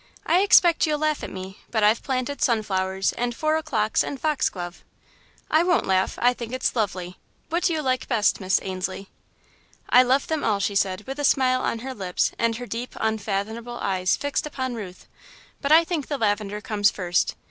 I 0.25 0.39
expect 0.41 0.87
you'll 0.87 0.97
laugh 0.97 1.23
at 1.23 1.29
me, 1.29 1.59
but 1.69 1.83
I've 1.83 2.01
planted 2.01 2.41
sunflowers 2.41 3.13
and 3.13 3.35
four 3.35 3.55
o'clocks 3.55 4.03
and 4.03 4.19
foxglove." 4.19 4.83
"I 5.51 5.61
won't 5.61 5.85
laugh 5.85 6.17
I 6.19 6.33
think 6.33 6.53
it's 6.53 6.75
lovely. 6.75 7.19
What 7.49 7.65
do 7.65 7.73
you 7.73 7.83
like 7.83 8.07
best, 8.07 8.41
Miss 8.41 8.59
Ainslie?" 8.63 9.09
"I 9.89 10.01
love 10.01 10.25
them 10.25 10.43
all," 10.43 10.59
she 10.59 10.73
said, 10.73 11.05
with 11.05 11.19
a 11.19 11.23
smile 11.23 11.61
on 11.61 11.77
her 11.85 11.93
lips 11.93 12.31
and 12.39 12.55
her 12.55 12.65
deep, 12.65 12.95
unfathomable 12.99 13.77
eyes 13.79 14.17
fixed 14.17 14.47
upon 14.47 14.73
Ruth, 14.73 15.05
"but 15.61 15.71
I 15.71 15.83
think 15.83 16.07
the 16.07 16.17
lavender 16.17 16.61
comes 16.61 16.89
first. 16.89 17.35